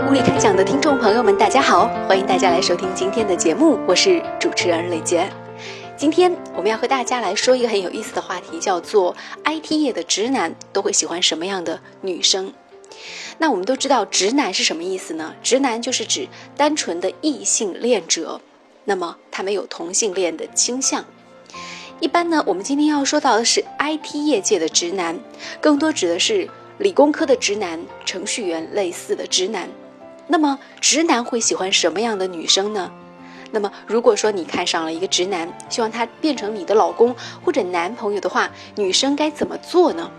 [0.00, 1.88] 位物理开讲的听众朋友们，大家好！
[2.06, 5.28] 欢迎大家来收听今天的节目，我是主持人雷杰。
[5.96, 12.52] 今天我们要和大家来说一个很有意思的话题，叫做 IT 业的直男都会喜欢什么样的女生？
[13.38, 15.34] 那我们都知道，直男是什么意思呢？
[15.42, 18.40] 直男就是指单纯的异性恋者，
[18.84, 21.04] 那么他们有同性恋的倾向。
[21.98, 25.18] 一般呢，我们今天要说到的是 IT 业界的直男，
[25.60, 26.48] 更多指的是。
[26.78, 29.68] 理工科的直男、程序员类似的直男，
[30.28, 32.92] 那么直男会喜欢什么样的女生呢？
[33.50, 40.10] 那么如果说你看上了一个直男，希望他变成你的老公或者男朋友的话，女生该怎么做呢？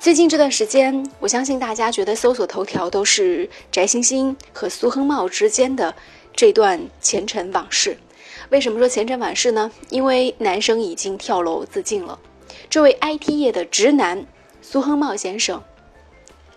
[0.00, 5.94] 最近这段时间，我相信大家觉得搜索头条都是翟欣欣和苏亨茂之间的
[6.34, 7.96] 这段前尘往事。
[8.48, 9.70] 为什么说前尘往事呢？
[9.90, 12.18] 因为男生已经跳楼自尽了。
[12.70, 14.26] 这位 IT 业的直男。
[14.66, 15.62] 苏亨茂先生，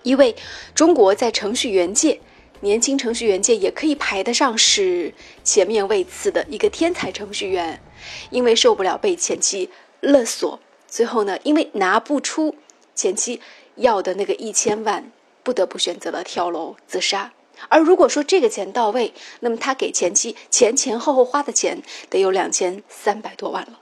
[0.02, 0.34] 一位
[0.74, 2.22] 中国在程序员界
[2.62, 7.82] 年轻程序员界也可以排得上是前面位次的一个天才程序员，
[8.30, 9.70] 因为受不了被前妻
[10.02, 12.56] 勒索，最后呢，因为拿不出
[12.96, 13.42] 前妻
[13.76, 15.12] 要的那个一千万，
[15.44, 17.34] 不得不选择了跳楼自杀。
[17.70, 23.80] 而如果说这个钱到位，那么他给前妻前前后后花的钱得有两千三百多万了。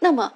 [0.00, 0.34] 那么。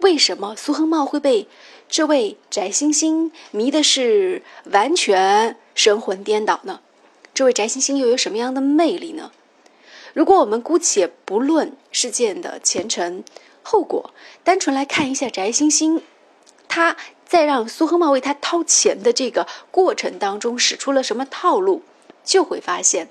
[0.00, 1.48] 为什么苏恒茂会被
[1.88, 6.80] 这位翟星星迷的是完全神魂颠倒呢？
[7.32, 9.30] 这位翟星星又有什么样的魅力呢？
[10.12, 13.22] 如果我们姑且不论事件的前程
[13.62, 16.02] 后果，单纯来看一下翟星星，
[16.68, 21.82] 他在让苏亨茂为他掏钱的这个过程当中使出了什么套路，
[22.24, 23.08] 就会发现，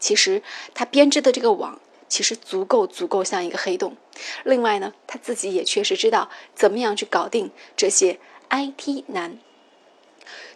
[0.00, 0.42] 其实
[0.74, 1.78] 他编织的这个网。
[2.08, 3.96] 其实足够足够像一个黑洞。
[4.44, 8.18] 另外呢，他自己也确实知道怎么样去搞定这些
[8.50, 9.38] IT 男。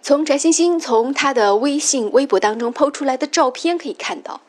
[0.03, 4.41] 从翟星星从他的微信、微博当中抛出来的照片可以看到，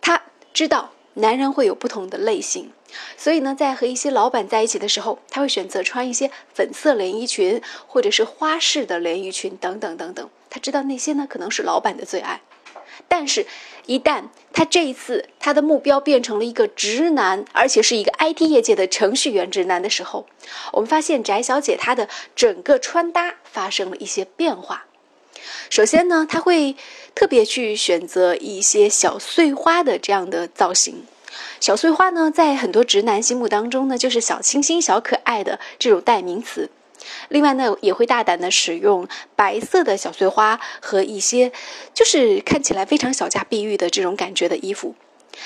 [0.00, 0.22] 他
[0.54, 2.72] 知道男人会有不同的类型，
[3.16, 10.28] 所以呢，在和一些老板在一起的时候，他会选择穿一些粉色连衣裙，或者是花式的连衣裙等等等等。
[10.48, 12.40] 他知道那些呢，可能是老板的最爱。
[13.08, 13.46] 但是，
[13.86, 20.26] 一旦他这一次他的目标变成了一个直男，而且是一个 IT 业界的程序员直男的时候，
[20.72, 24.86] 我们发现翟小姐她的整个穿搭发生了一些变化。
[25.70, 26.76] 首先呢，她会
[27.14, 31.04] 特别去选择一些小碎花的这样的造型。
[31.60, 36.70] 小碎花呢，在很多直男心目当中呢，就是小清新、小可爱的这种代名词。
[37.28, 41.52] 另外呢，也会大胆的使用白色的小碎花和一些，
[41.94, 44.94] 就是看起来非常小家碧玉的这种感觉的衣服。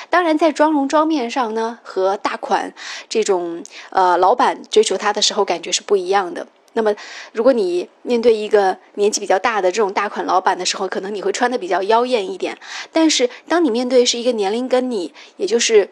[0.09, 2.73] 当然，在妆容妆面上呢，和大款
[3.09, 6.47] 这种呃老板追求她的时候，感觉是不一样的。
[6.75, 6.95] 那么，
[7.33, 12.57] 如果你面对一个年纪比较大的这种大款老板的时候，可能你会穿的比较妖艳一点。
[12.93, 15.91] 但是，当你面对是一个年龄跟你也就是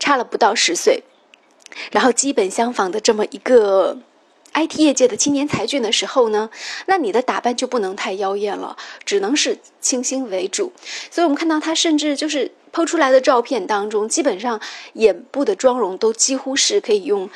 [0.00, 1.04] 差了不到十岁，
[1.92, 3.98] 然后基本相仿的这么一个。
[4.56, 6.48] IT 业界的青年才俊的时候呢，
[6.86, 8.74] 那你的打扮就不能太妖艳了，
[9.04, 10.72] 只能是清新为主。
[11.10, 14.58] 所以，我们看到他甚至就是抛出来的照片当中，基本上
[14.94, 17.28] 眼部的妆容都几乎是可以用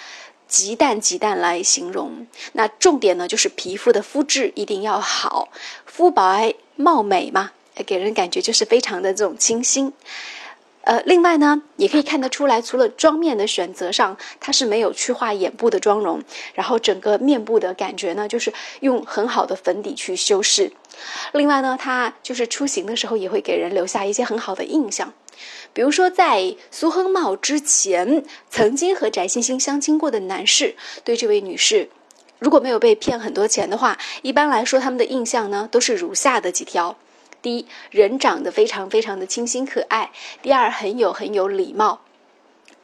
[0.48, 2.26] 极淡极淡来形容。
[2.54, 5.50] 那重点呢，就是皮肤的肤质一定要好，
[5.84, 7.52] 肤白貌美嘛，
[7.84, 9.92] 给人感觉就是非常的这种清新。
[10.83, 16.23] 呃，另外呢，也可以看得出来，除了妆面的选择上，它是没有去画眼部的妆容，
[16.55, 20.73] 然后整个面部的感觉呢，就是用很好的粉底去修饰。
[21.33, 25.13] 另外呢，它就是出行的时候也会给人留下一些很好的印象。
[25.73, 30.75] 比如说，在苏亨茂之前曾经和翟欣欣相亲过的男士，
[31.05, 31.91] 对这位女士，
[32.39, 36.97] 如果没有被骗很多钱的话，一般来说他们的印象呢，都是如下的几条。
[37.43, 40.11] 第一，人长得非常非常的清新可爱；
[40.43, 42.01] 第二，很有很有礼貌；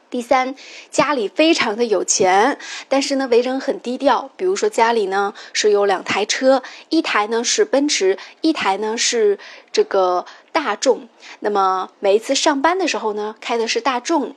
[0.09, 0.55] 第三，
[0.89, 2.57] 家里非常的有钱，
[2.87, 4.29] 但是呢，为人很低调。
[4.37, 9.37] 比如说，家里呢是有两台车，一台呢是奔驰，一台呢是
[9.71, 11.07] 这个大众。
[11.39, 14.35] 那么每一次上班的时候呢，开的是大众，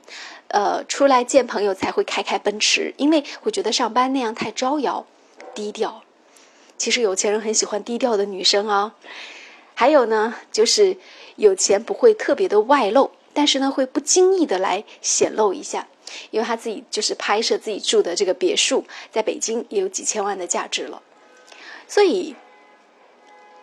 [0.49, 5.05] 呃，出来见朋友才会开开奔驰，因为我觉得上班那样太招摇，
[5.55, 6.03] 低调。
[6.77, 8.93] 其实有钱人很喜欢低调的女生啊。
[9.81, 10.95] 还有呢，就是
[11.37, 15.87] 有钱不会特别的外露，但是呢，会不经意的来显露一下，
[16.29, 21.01] 因为他自己就是拍摄自己住的这个别墅，在北京也有几千万的价值了，
[21.87, 22.35] 所以，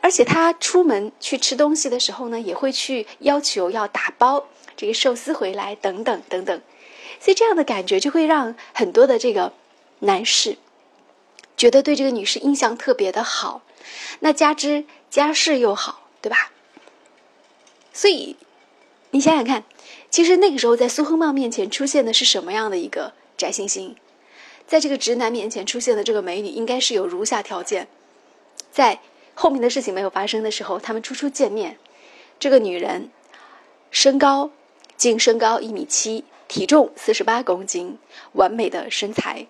[0.01, 6.61] 而且他出门去吃东西的时候呢，也会去要求要打包这个寿司回来，等等等等，
[7.21, 9.53] 所以这样的感觉就会让很多的这个
[10.01, 10.59] 男士
[11.57, 13.63] 觉得对这个女士印象特别的好，
[14.19, 16.07] 那加之家世又好。
[16.29, 16.53] 对吧？
[17.91, 18.37] 所以
[19.13, 19.65] 你想想看，
[20.11, 23.97] 其实那个时候在苏亨茂面前出现的是什么样的一个翟欣欣？
[24.67, 27.89] 在这个直男面前出现的这个美女，应该是有如下条件：
[28.71, 29.01] 在
[29.35, 31.79] 后面的事情没有发生的时候，他们初初见面，
[32.39, 33.09] 这个女人
[33.91, 34.51] 身高
[34.99, 37.99] 净身高一米七，体重四十八公斤，
[38.33, 39.47] 完美的身材，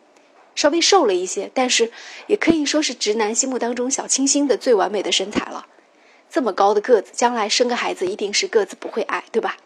[0.54, 1.90] 稍微瘦了一些，但是
[2.28, 5.66] 也可以说是直男心目当中小清新的最完美的身材了。
[6.30, 9.56] 这么高的个子，将来生个孩子一定是个子不会矮，对吧？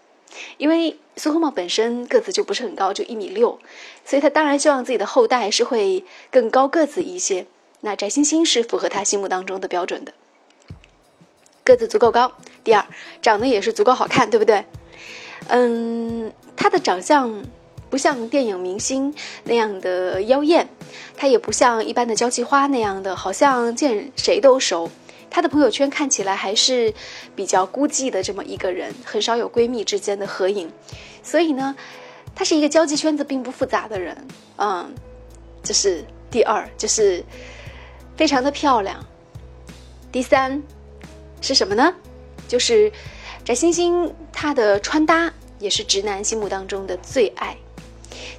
[0.57, 3.59] 因为苏厚茂本身个子就不是很高，就一米六，
[4.05, 7.47] 所以他当然希望自己的后代是会更高个子一些。
[7.81, 10.15] 那翟欣欣是符合他心目当中的标准的，
[11.65, 12.33] 个子足够高。
[12.65, 12.87] 第二，
[13.21, 14.65] 长得也是足够好看，对不对？
[15.49, 17.43] 嗯，他的长相
[17.91, 19.13] 不像电影明星
[19.45, 20.69] 那样的妖艳，
[21.17, 24.89] 他也不像一般的交际花那样的，好像见谁都熟。
[25.35, 26.93] 她的朋友圈看起来还是
[27.35, 30.71] 比较孤寂的这么一个人，很少有闺蜜之间的合影，
[31.23, 31.75] 所以呢，
[32.35, 34.15] 她是一个交际圈子并不复杂的人，
[34.59, 34.95] 嗯，
[35.63, 37.25] 这是第二，就是
[38.15, 39.03] 非常的漂亮。
[40.13, 40.63] 第三
[41.41, 41.95] 是什么呢？
[42.47, 42.93] 就是
[43.43, 47.57] 翟欣欣她的穿搭也是直男心目当中的最爱，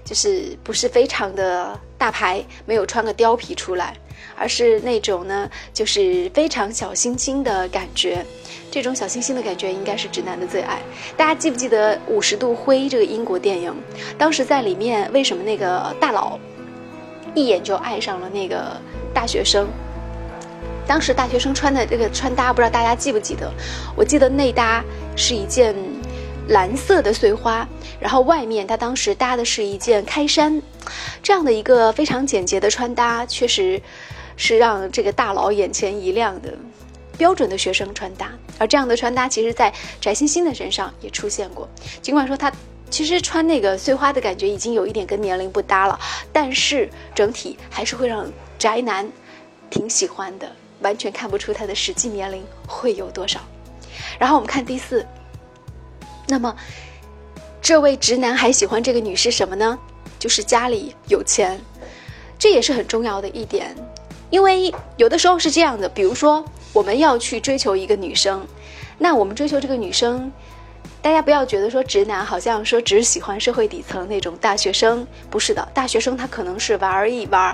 [0.05, 3.97] 就是不是非常的大牌，没有穿个貂皮出来。
[4.35, 8.25] 而是那种呢，就是非常小清新的感觉，
[8.71, 10.79] 这种小清新的感觉应该是直男的最爱。
[11.15, 13.73] 大家记不记得《五十度灰》这个英国电影？
[14.17, 16.39] 当时在里面，为什么那个大佬
[17.35, 18.79] 一眼就爱上了那个
[19.13, 19.67] 大学生？
[20.85, 23.49] 当时大学生穿的这个穿搭，不知道大家记不记得？
[23.95, 24.83] 我记得内搭
[25.15, 25.73] 是一件
[26.49, 27.65] 蓝色的碎花，
[28.01, 30.61] 然后外面他当时搭的是一件开衫，
[31.21, 33.81] 这样的一个非常简洁的穿搭，确实。
[34.35, 36.51] 是让这个大佬眼前一亮的
[37.19, 39.71] 标准的学生穿搭，而这样的穿搭其实，在
[40.01, 41.69] 翟欣欣的身上也出现过。
[42.01, 42.51] 尽管说她
[42.89, 45.99] 其实穿那个碎花的感觉已经有一点跟年龄不搭了，
[46.33, 48.25] 但是整体还是会让
[48.57, 49.07] 宅男
[49.69, 50.51] 挺喜欢的，
[50.81, 53.39] 完全看不出她的实际年龄会有多少。
[54.17, 55.05] 然后我们看第四，
[56.27, 56.55] 那么
[57.61, 59.77] 这位直男还喜欢这个女士什么呢？
[60.23, 61.59] 就是家里有钱，
[62.39, 63.75] 这也是很重要的一点。
[64.29, 68.47] 因为有的时候是这样的，比如说我们要去追求一个女生，
[68.97, 70.31] 那我们追求这个女生，
[71.03, 77.53] 大家不要觉得说直男好像说只喜欢社会底层那种大学生，不是的，大学生他可能是玩一玩，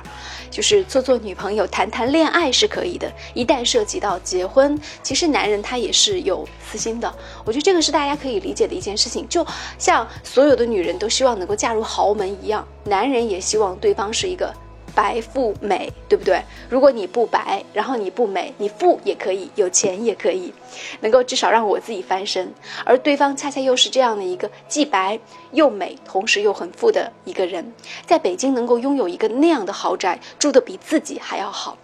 [0.52, 3.12] 就是做做女朋友、谈谈恋爱是可以的。
[3.34, 7.12] 一旦涉及到结婚，其实男人他也是有私心的。
[7.44, 9.44] 我觉得这个是大家可以理解的一件事情，就
[9.80, 14.54] 像所有的女人都希望能够嫁入豪门一样，男人也希望对方是一个。
[14.96, 16.42] 白富美，对不对？
[16.70, 20.54] 如果你不白，然后你不美，你富也可以，有钱也可以，
[21.02, 22.54] 能够至少让我自己翻身。
[22.86, 25.20] 而对方恰恰又是这样的一个既白
[25.52, 27.74] 又美，同时又很富的一个人，
[28.06, 31.78] 在北京能够拥有一个那样的豪宅，住的比自己还要好。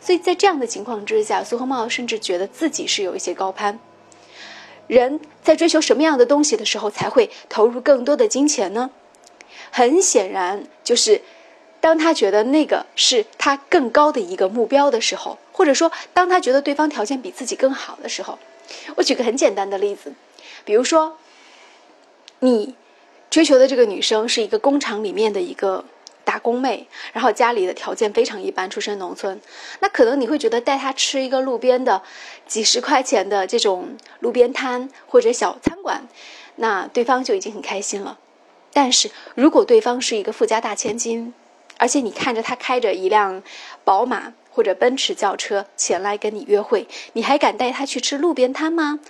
[0.00, 3.78] 所以在这样的情况之下，苏恒茂甚至觉得自己是有一些高攀。
[4.88, 8.90] 人在追求什么样的东西的时候，才会投入更多的金钱呢？
[9.70, 11.22] 很显然就是。
[11.82, 18.38] 当他觉得那个是他更高的一个目标的时候，或者说当他觉得对方条件比自己更好的时候，
[18.94, 20.14] 我举个很简单的例子，
[20.64, 21.18] 比如说，
[22.38, 22.76] 你
[23.28, 25.84] 追求的这个女生是一个工厂里面的一个
[26.24, 29.40] 打工妹，然后家里的条件非常一般，出身农村，
[29.80, 32.00] 那可能你会觉得带她吃一个路边的
[32.46, 36.06] 几十块钱的这种路边摊或者小餐馆，
[36.56, 38.20] 那对方就已经很开心了。
[38.72, 41.34] 但是如果对方是一个富家大千金，
[41.82, 43.42] 而且你看着他开着一辆
[43.82, 49.00] 宝马或者奔驰轿车前来跟你约会，你还敢带他去吃路边摊吗？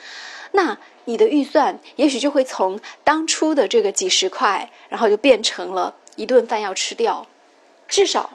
[0.52, 7.26] 那你的预算也许就会从当初的这个几十块，然后就变成了一顿饭要吃掉，
[7.86, 8.30] 至少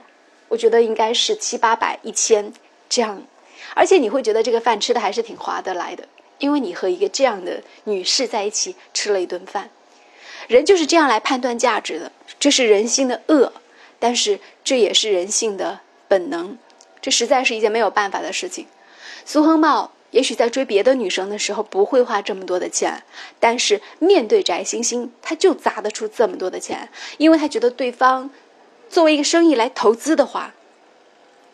[0.50, 2.54] 我觉得应该是七八百、一千
[2.88, 3.24] 这样。
[3.74, 9.72] 而且你会觉得这个饭吃的还是挺划得来的，因为你和一个这样的女士在一起吃了一顿饭。
[10.48, 13.52] 人就是这样来判断价值的，这是人心的恶。
[14.00, 16.58] 但是这也是人性的本能，
[17.02, 18.68] 这实在是一件没有办法的事情。
[19.26, 23.04] 苏恒茂也许在追别的女生的时候不会花这么多的钱，
[23.40, 28.30] 但是面对翟星星，他就砸得出这么多的钱，因为他觉得对方
[28.90, 30.54] 作为一个生意来投资的话，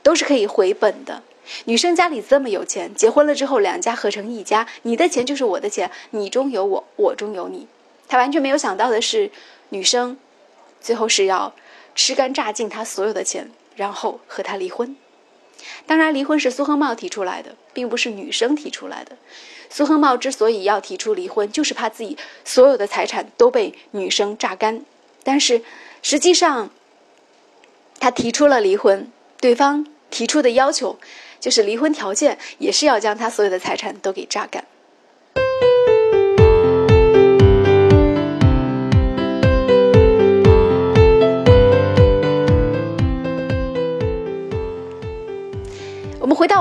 [0.04, 1.24] 都是可以回本的。
[1.66, 7.68] 女生家里这么有钱，结婚了之后两家合成一家，你的钱就是我的钱，你中有我，我中有你。
[8.08, 9.32] 他完全没有想到的是，
[9.70, 10.18] 女生
[10.80, 11.54] 最后是要。
[11.96, 14.96] 吃干榨尽他所有的钱，然后和他离婚。
[15.86, 19.18] 当然，离婚是苏亨茂提出来的，并不是女生提出来的。
[19.70, 24.84] 苏亨茂之所以要提出离婚，就是怕自己所有的财产都被女生榨干。
[25.24, 25.64] 但是
[26.02, 26.70] 实际上，
[28.00, 31.00] 他提出了离婚，对方提出的要求
[31.40, 34.66] 就是离婚条件也是要将他所有的财产都给榨干。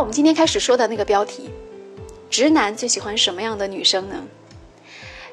[0.03, 1.49] 我们今天开始说的那个标题：
[2.29, 4.17] 直男最喜欢什么样的女生呢？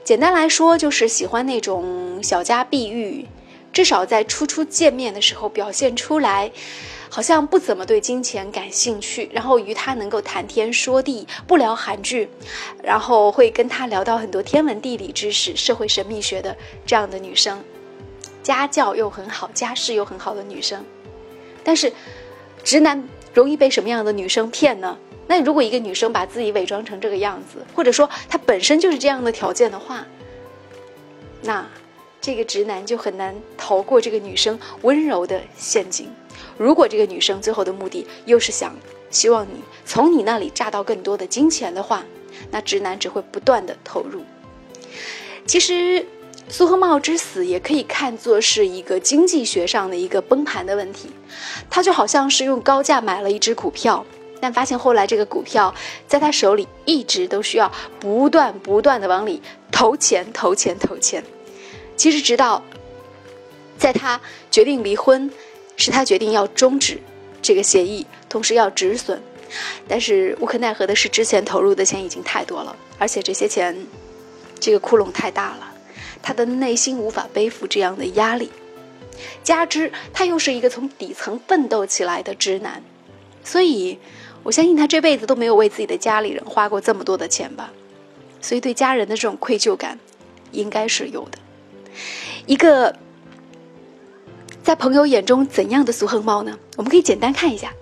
[0.03, 3.25] 简单来说，就是喜欢那种小家碧玉，
[3.73, 6.51] 至少在初初见面的时候表现出来，
[7.09, 12.29] 好像不怎么对金钱感兴趣，然后与他能够谈天说地，不聊韩剧，
[12.83, 17.59] 然后会跟他聊到很多天文地理知识、社会神秘学的这样的女生，
[18.43, 20.85] 家教又很好、家世又很好的女生。
[21.63, 21.91] 但是，
[22.63, 23.03] 直男。
[23.33, 24.97] 容易被什么样的女生骗呢？
[25.27, 30.05] 那如果一个女生把自己伪装成这个样子，或者说她本身就是这样的条件的话，
[31.41, 31.67] 那
[32.19, 36.09] 这个直男就很难逃过这个女生温柔的陷阱。
[36.57, 38.75] 如果这个女生最后的目的又是想
[39.09, 42.03] 希望你从你那里榨到更多的金钱的话，
[42.51, 44.21] 那直男只会不断的投入。
[45.45, 46.05] 其实。
[46.51, 51.09] 苏和茂之死也可以看作是一个经济学上的一个崩盘的问题，
[51.69, 54.03] 他就好像是用高价买了一只股票，
[54.41, 55.73] 但发现后来这个股票
[56.07, 59.39] 在他手里一直都需要不断不断的往里
[59.71, 61.23] 投钱投钱投钱。
[61.95, 62.63] 其实直到
[63.77, 65.31] 在他决定离婚，
[65.77, 66.99] 是他决定要终止
[67.43, 69.21] 这个协议，同时要止损，
[69.87, 73.77] 但是无可奈何的是之前投入的钱已经太多了，而且这些钱
[74.59, 75.75] 这个窟窿太大了。
[76.21, 78.51] 他的内心无法背负这样的压力，
[79.43, 82.83] 加之他又是一个从底层奋斗起来的直男，
[83.43, 83.97] 所以
[84.43, 87.71] 我相信他这辈子都没有为自己的家里人花过这么多的钱吧，
[88.41, 89.99] 所以对家人的这种愧疚感
[90.51, 91.37] 应该是有的。
[92.45, 92.95] 一个
[94.63, 96.57] 在朋友眼中怎样的苏亨茂呢？
[96.77, 97.73] 我们可以简单看一下，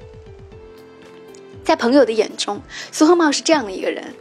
[1.64, 4.14] 在朋友的眼中，苏亨茂是这样的一个人，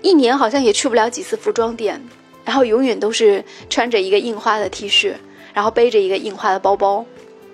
[0.00, 2.02] 一年好像也去不了几次服装店。
[2.44, 5.14] 然后永远都是穿着一个印花的 T 恤，
[5.54, 7.04] 然后背着一个印花的包包，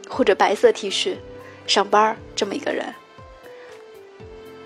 [0.08, 1.16] 或者白色 T 恤
[1.66, 2.94] 上班这么一个人。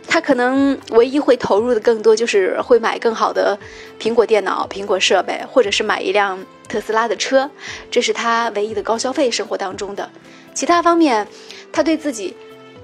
[0.06, 3.58] 他可能唯一会投入的更多就是会买更好的
[3.98, 7.50] 苹果电脑、苹果设备，或者是买一辆特斯拉的车，
[7.90, 10.10] 这是他唯一的高消费生活当中的。
[10.52, 11.26] 其他方面，
[11.72, 12.36] 他对自己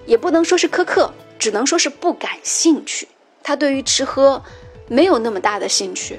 [0.07, 3.07] 也不能说是苛刻，只能说是不感兴趣。
[3.42, 4.42] 他对于吃喝
[4.88, 6.18] 没有那么大的兴趣。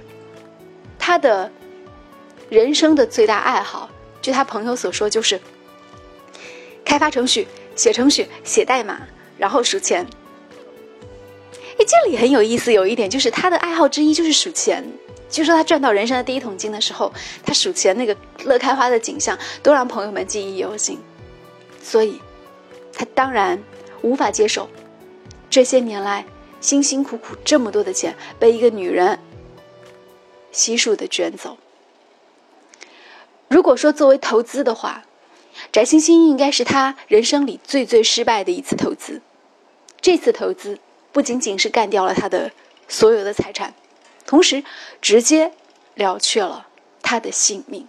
[1.00, 1.52] 他的
[2.50, 3.90] 人生的最大爱好，
[4.22, 5.40] 据他朋友所说，就是
[6.86, 9.00] 开发程序、写程序、写代码，
[9.38, 10.06] 然后数钱。
[11.80, 14.86] 哎，这里很有意思，有一点就是他的爱好之一就是数钱。
[15.30, 17.14] 据说他赚到人生的第一桶金的时候，
[17.46, 21.00] 他数钱那个乐开花的景象，都让朋友们记忆犹新。
[21.82, 22.20] 所以，
[22.92, 23.58] 他当然
[24.02, 24.68] 无法接受
[25.50, 26.26] 这些年来
[26.60, 29.18] 辛辛苦苦这么多的钱被一个女人。
[30.60, 31.58] 悉数的卷走。
[33.48, 35.06] 如果说作为投资的话，
[35.72, 39.22] 翟星星应该是他人生里最最失败的一次投资。
[40.02, 40.78] 这次投资
[41.14, 42.52] 不仅仅是干掉了他的
[42.88, 43.74] 所有的财产，
[44.26, 44.64] 同时
[45.02, 45.54] 直接
[45.96, 46.68] 了却了
[47.02, 47.88] 他的性命。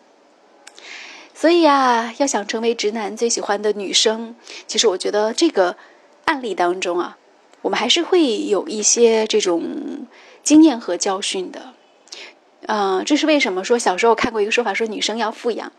[1.34, 4.36] 所以啊，要想成为直男最喜欢的女生，
[4.66, 5.76] 其实我觉得这个
[6.24, 7.18] 案例当中啊，
[7.62, 10.06] 我们还是会有一些这种
[10.42, 11.74] 经验和教训的。
[12.72, 13.64] 嗯，这是为什么？
[13.64, 15.72] 说小时候看过一个说法，说女生要富养，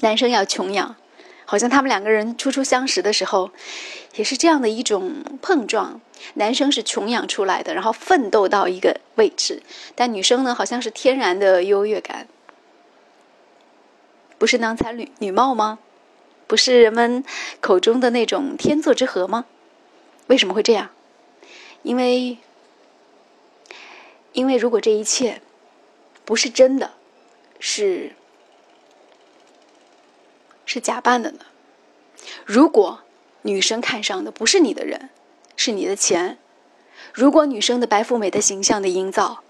[0.00, 0.96] 男生要穷养，
[1.44, 3.52] 好像他们两个人初初相识的时候，
[4.16, 6.00] 也是这样的一种碰撞。
[6.34, 9.62] 男生是穷养出来的，然后奋斗到一个位置，
[9.94, 12.26] 但女生呢，好像是天然的优越感，
[14.38, 15.78] 不是郎才女女貌吗？
[16.48, 17.22] 不是人们
[17.60, 19.44] 口中的那种天作之合吗？
[20.26, 20.90] 为什么会这样？
[21.84, 22.38] 因为，
[24.32, 25.40] 因为如果这一切。
[26.32, 26.92] 不是真的，
[27.60, 28.12] 是
[30.64, 31.40] 是假扮的呢。
[32.46, 33.02] 如果
[33.42, 35.10] 女生看上的不是你的人，
[35.56, 36.38] 是你的钱；
[37.12, 39.42] 如果女生的白富美的形象的营造，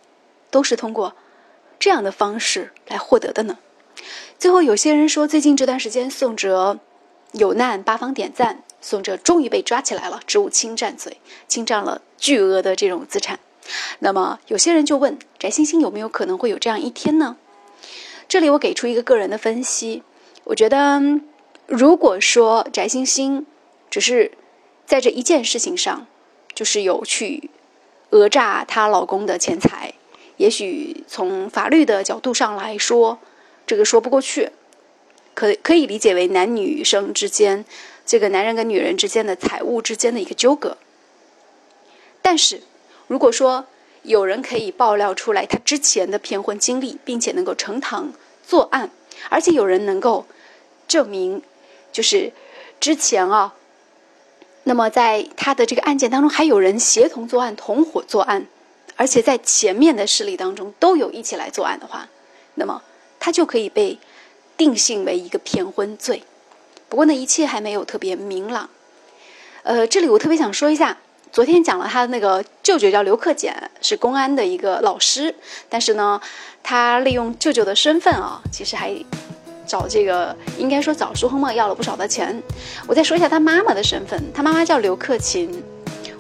[0.50, 1.14] 都是通过
[1.78, 3.60] 这样的方式来获得的呢？
[4.36, 6.80] 最后，有些人说，最近这段时间宋哲
[7.30, 13.38] 有难，八方点赞，宋哲终于被抓起来了，职务侵占罪，侵占了巨额的这种资产。
[14.00, 17.36] 那么有些人就问翟星星有没有可能会有这样一天呢？
[18.28, 20.02] 这里我给出一个个人的分析，
[20.44, 21.00] 我觉得
[21.66, 23.46] 如果说翟星星
[23.90, 24.32] 只是
[24.86, 26.06] 在这一件事情上，
[26.54, 27.50] 就是有去
[28.10, 29.94] 讹诈她老公的钱财。
[30.38, 33.18] 也许从法律的角度上来说，
[33.66, 34.50] 这个说不过去，
[35.34, 37.64] 可可以理解为男女生之间，
[38.04, 40.78] 这个男人跟女人之间的财务之间的一个纠葛。
[42.22, 42.62] 但是，
[43.08, 43.66] 如果说
[44.02, 48.12] 有人可以爆料出来他之前的骗婚经历，并且能够呈堂
[48.46, 48.90] 作案，
[49.28, 50.26] 而且有人能够
[50.88, 51.42] 证明，
[51.92, 52.32] 就是
[52.80, 53.54] 之前啊，
[54.64, 58.46] 那么在他的这个案件当中，还有人协同作案、同伙作案，
[58.96, 62.08] 而且在前面的事例当中都有一起来作案的话，
[62.54, 62.82] 那么
[63.20, 63.98] 他就可以被
[64.56, 66.24] 定性为一个骗婚罪。
[66.88, 68.68] 不过呢，一切还没有特别明朗。
[69.62, 70.98] 呃，这里我特别想说一下。
[71.32, 75.34] 昨天讲了他的那个舅舅叫刘克俭，是公安的一个老师，
[75.70, 76.20] 但是呢，
[76.62, 78.94] 他利用舅舅的身份啊，其实还
[79.66, 82.42] 找这个应该说找苏恒茂要了不少的钱。
[82.86, 85.50] 我再说一下他妈妈的身份，他妈妈叫刘克勤。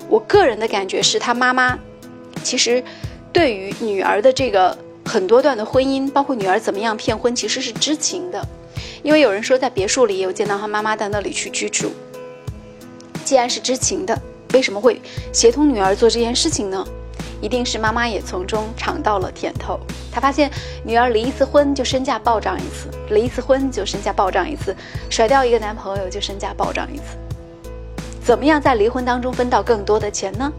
[0.08, 1.78] 我个人的感觉是他妈妈
[2.42, 2.82] 其实
[3.34, 8.42] 对于女儿的这个很多段的婚姻，包括女儿怎么样骗婚，其实是知情的，
[9.02, 11.92] 因为有人说在别墅里也有见到他妈妈在那里去居住。
[13.26, 14.18] 既然是知情的。
[14.52, 15.00] 为什么会
[15.32, 16.84] 协同女儿做这件事情呢？
[17.40, 19.80] 一定是妈妈也从中尝到了甜头。
[20.12, 20.48] 她发现
[20.84, 24.76] 女儿离一次婚就身价暴涨一次，离一次婚就身价暴涨一次，
[25.10, 27.16] 甩掉一个男朋友就身价暴涨一次。
[28.22, 30.52] 怎么样在离婚当中分到更多的钱呢？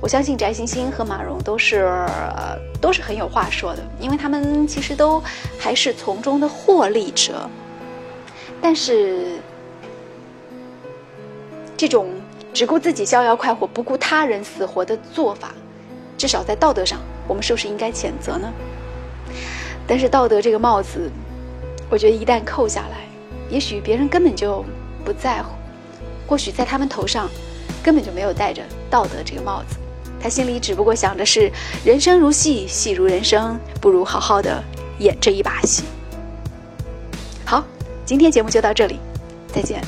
[0.00, 2.06] 我相信翟欣欣和马蓉都是
[2.78, 5.22] 都是很有话说的，因为他们其实都
[5.58, 7.48] 还是从中的获利者。
[8.60, 9.38] 但是
[11.76, 12.10] 这种。
[12.52, 15.52] 只顾自己逍遥快活，不顾他人死活的做法，
[16.18, 18.52] 至少在道德上，我们是不是应该谴责呢？
[19.86, 21.10] 但是道德这个帽子，
[21.90, 23.06] 我觉得一旦扣下来，
[23.48, 24.64] 也许别人根本就
[25.04, 25.50] 不在乎，
[26.26, 27.28] 或许在他们头上
[27.82, 29.76] 根本就没有戴着道德这个帽子，
[30.20, 31.50] 他心里只不过想着是
[31.84, 34.62] 人生如戏，戏如人生，不如好好的
[34.98, 35.84] 演这一把戏。
[37.44, 37.64] 好，
[38.04, 38.98] 今天节目就到这里，
[39.52, 39.82] 再见。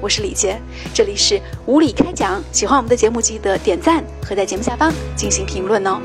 [0.00, 0.60] 我是李杰，
[0.94, 2.42] 这里是无理开讲。
[2.52, 6.00] 喜欢我们的节目，记得点赞和在节目下方进行评论哦。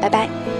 [0.00, 0.59] 拜拜。